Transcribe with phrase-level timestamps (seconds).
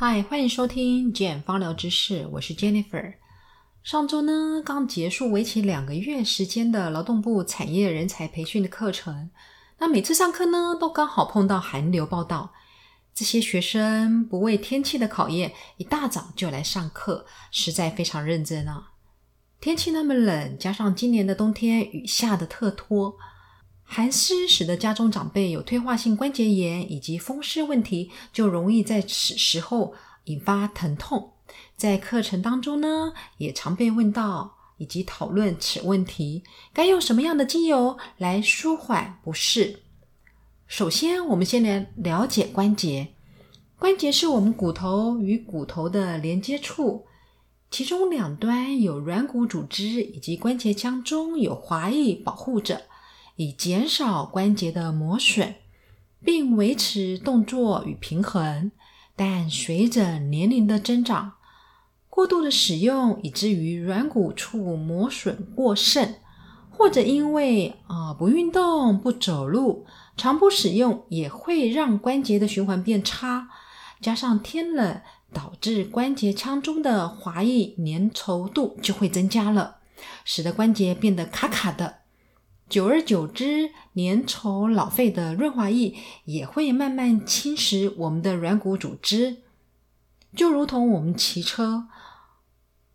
[0.00, 3.14] 嗨，欢迎收听简芳疗知识，我是 Jennifer。
[3.82, 9.28] 上周呢，刚结束为期两个月时间的劳动部产业人才培训的课程。
[9.78, 12.52] 那每次上课呢，都刚好碰到寒流报道，
[13.12, 18.90] 这些学生不畏天气的考验，一大早就来上课，实在非常认真啊。
[19.60, 23.16] 天气那么冷，加上今年的冬天雨下的特拖。
[23.90, 29.94] 寒湿使得家中长辈有退化性关节炎以及风湿问题，就容易在此时候
[30.24, 31.32] 引发疼痛。
[31.74, 39.80] 在课程当中呢，也常被问到以及讨论此问题，该用什么样的精油来舒缓不适？
[40.66, 43.08] 首先，我们先来了解关节。
[43.78, 47.06] 关节是我们骨头与骨头的连接处，
[47.70, 52.82] 其中两端有软骨组织以及关节腔中有滑液保护着。
[53.38, 55.54] 以减少关节的磨损，
[56.24, 58.72] 并维持动作与平衡。
[59.14, 61.34] 但随着年龄的增长，
[62.08, 66.16] 过度的使用以至于软骨处磨损过剩，
[66.68, 69.86] 或者因为啊不运动、不走路，
[70.16, 73.48] 长不使用，也会让关节的循环变差。
[74.00, 75.00] 加上天冷，
[75.32, 79.76] 导致关节腔中的滑液粘稠度就会增加了，
[80.24, 81.98] 使得关节变得卡卡的。
[82.68, 85.94] 久而久之，粘稠老废的润滑液
[86.26, 89.38] 也会慢慢侵蚀我们的软骨组织，
[90.36, 91.86] 就如同我们骑车，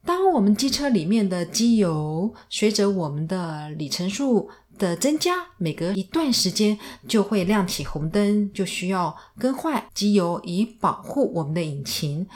[0.05, 12.27] 当我们机车里面的机油随着我们的里程数的增加，每隔一段时间就会亮起红灯，就需要更换机油以保护我们的引擎，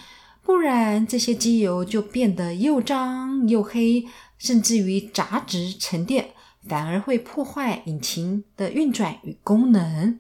[0.42, 4.08] 不然这些机油就变得又脏又黑，
[4.40, 6.32] 甚至于杂质沉淀。
[6.68, 10.20] 反而会破坏引擎的运转与功能，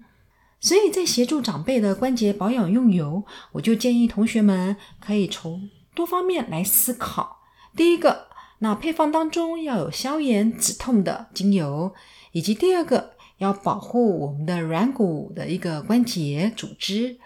[0.59, 7.41] 所以在协助长辈的关节保养用油，我就建议同学们可以从多方面来思考。
[7.75, 8.27] 第一个，
[8.59, 11.93] 那配方当中要有消炎止痛的精油，
[12.31, 17.19] 以及第二个要保护我们的软骨的一个关节组织，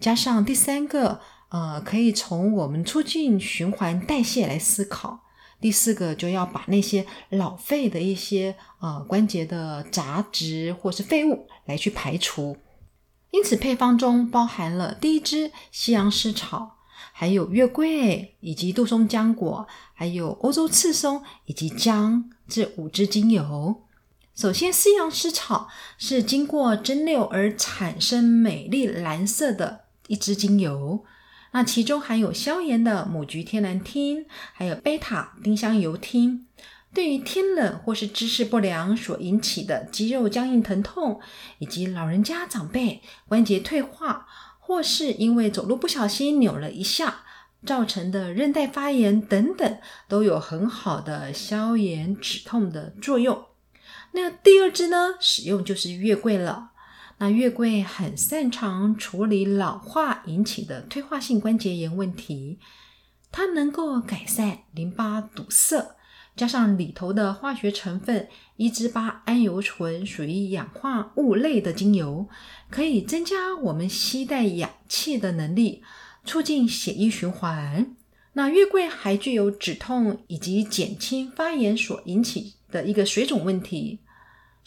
[0.00, 5.24] 加上第三个，呃，可以从我们促进循环代谢来思考。
[5.60, 12.56] 第四个就要把那些老废的一些呃关节的杂质或是废物来去排除，
[13.32, 16.76] 因此配方中包含了第一支西洋丝草，
[17.12, 23.82] 还有月桂以及杜松浆果，还有欧洲刺松以及姜这五支精油。
[24.34, 25.66] 首先，西洋丝草
[25.98, 31.04] 是经过蒸馏而产生美丽蓝色的一支精油。
[31.58, 36.42] 那其中含有消炎的母菊天然烃，还有贝塔丁香油烃，
[36.94, 41.20] 对于天冷或是姿势不良所引起的肌肉僵硬疼痛，
[41.58, 44.28] 以及老人家长辈关节退化，
[44.60, 47.24] 或是因为走路不小心扭了一下
[47.66, 53.46] 造成的韧带发炎等等，都有很好的消炎止痛的作用。
[54.12, 56.70] 那第二支呢，使用就是月桂了。
[57.20, 62.58] 那月桂很擅长处理老化引起的退化性关节炎问题，
[63.32, 65.96] 它能够改善淋巴堵塞，
[66.36, 72.28] 加上里头的化学成分一支八桉油醇属于氧化物类的精油，
[72.70, 75.82] 可以增加我们吸带氧气的能力，
[76.24, 77.96] 促进血液循环。
[78.34, 83.98] 那月桂还具有止痛以及减轻发炎所引起的一个水肿问题。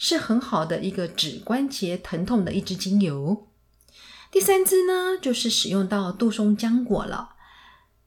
[0.04, 3.46] 是很好的一个指关节疼痛的一支精油。
[4.32, 7.36] 第三支呢，就是使用到杜松浆果了。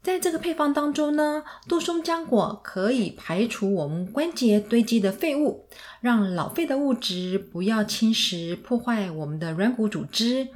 [0.04, 5.70] 在这个配方当中呢，杜松浆果可以排除我们关节堆积的废物，
[6.02, 10.50] 让老废的物质不要侵蚀破坏我们的软骨组织，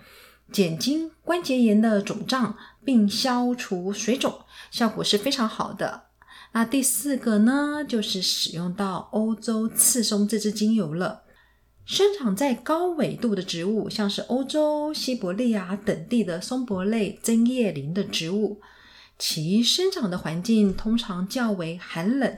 [0.52, 6.08] 减轻关节炎的肿胀，并消除水肿，效果是非常好的。
[6.52, 11.22] 那第四个呢，就是使用到欧洲刺松这支精油了。
[11.90, 18.62] 生长在高纬度的植物，像是欧洲、西伯利亚等地的松柏类针叶林的植物，
[19.18, 22.38] 其生长的环境通常较为寒冷，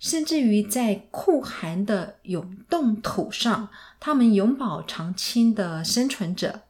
[0.00, 3.68] 甚至于在酷寒的永冻土上，
[4.00, 6.62] 它们永葆长青的生存着。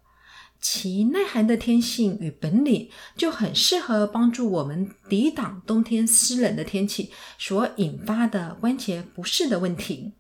[0.61, 10.13] 其耐寒的天性与本领，就很适合帮助我们抵挡冬天湿冷的天气所引发的关节不适的问题。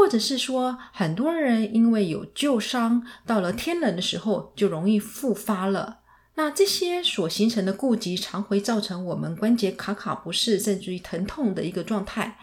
[0.00, 5.98] 或者是说，很多人因为有旧伤，到了天冷的时候就容易复发了。
[6.36, 12.38] 那这些所形成的痼疾，常会造成我们关节卡卡不适，甚至于疼痛的一个状态，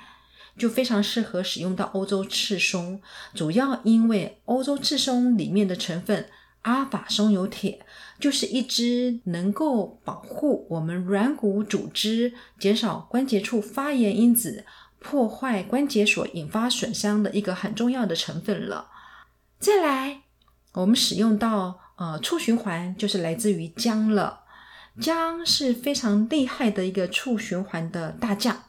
[0.55, 3.01] 就非常适合使用到欧洲赤松。
[3.33, 6.27] 主要因为欧洲赤松里面的成分
[6.61, 7.83] 阿法松油铁
[8.19, 14.63] 就是一支能够保护我们软骨组织、减少关节处发炎因子、
[15.09, 18.89] 破坏关节所引发损伤的一个很重要的成分了。
[19.57, 20.23] 再来，
[20.73, 24.41] 我们使用到呃促循环，就是来自于姜了。
[24.99, 28.63] 姜是非常厉害的一个促循环的大将。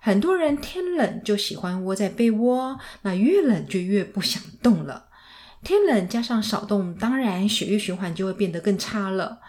[0.00, 5.06] 很多人天冷就喜欢窝在被窝，那越冷就越不想动了。
[5.62, 9.40] 天冷加上少动，当然血液循环就会变得更差了。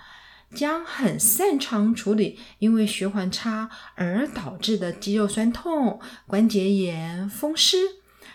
[0.54, 7.78] 姜很擅长处理因为循环差而导致的肌肉酸痛、关节炎、风湿，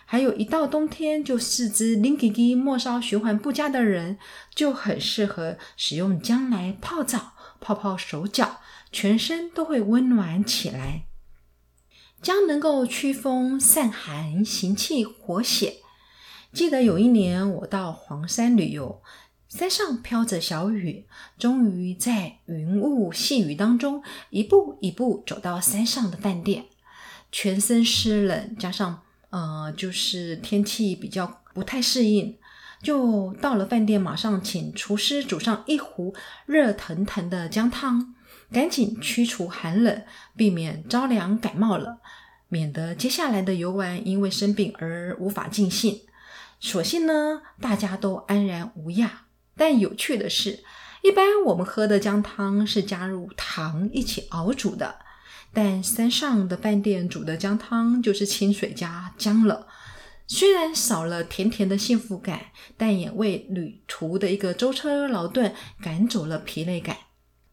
[0.06, 4.18] 还有一到冬天就四肢拎叽叽、末梢循环不佳的人，
[4.54, 8.60] 就很适合使用姜来泡澡、泡泡手脚，
[8.90, 11.06] 全身都会温暖起来。
[12.22, 15.74] 姜能够驱风散寒、行气活血。
[16.52, 19.02] 记得有一年我到黄山旅游，
[19.48, 21.04] 山上飘着小雨，
[21.38, 26.66] 终于在云雾细雨当中，一步一步走到山上的饭店，
[27.30, 32.36] 全身湿冷，加上呃，就是天气比较不太适应，
[32.82, 36.14] 就到了饭店，马上请厨师煮上一壶
[36.46, 38.14] 热腾腾的姜汤，
[38.50, 40.02] 赶紧驱除寒冷，
[40.36, 42.00] 避免着凉感冒了，
[42.48, 46.00] 免得接下来的游玩因为生病而无法尽兴。
[46.58, 49.25] 所幸呢，大家都安然无恙。
[49.56, 50.62] 但有趣的是，
[51.02, 54.96] 一般我们喝的姜汤是加入糖一起熬煮的，
[55.52, 59.66] 但山上的饭店煮的姜汤就是清水加姜了。
[60.28, 66.96] 虽然少了甜甜的幸福感，但也为旅途的一个舟车劳顿赶走了疲累感。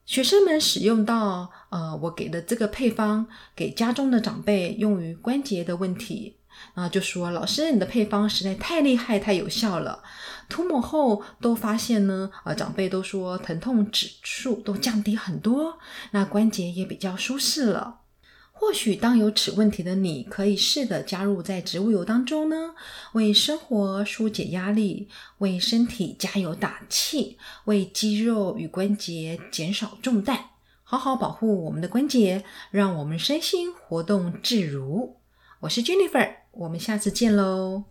[0.05, 6.39] 学生们使用到呃我给的这个配方，给家中的长辈用于关节的问题。
[6.73, 10.03] 啊，就说老师，你的配方实在太厉害、太有效了。
[10.49, 15.79] 涂抹后都发现呢，啊，长辈都说疼痛指数都降低很多，
[16.11, 17.99] 那关节也比较舒适了。
[18.55, 22.75] 或许当有此问题的你，可以试着加入在植物油当中呢，
[23.13, 25.09] 为生活疏解压力，
[25.39, 30.51] 为身体加油打气，为肌肉与关节减少重担，
[30.83, 35.17] 好好保护我们的关节，让我们身心活动自如。
[35.61, 37.83] 我是 Jennifer，我们下次见喽。